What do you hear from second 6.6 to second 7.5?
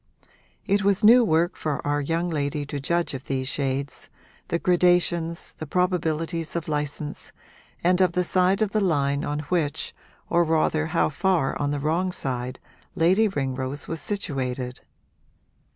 license,